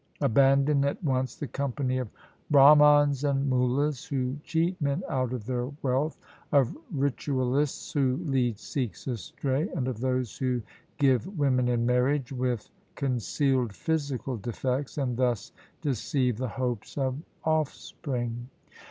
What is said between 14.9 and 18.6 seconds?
and thus deceive the hopes of offspring.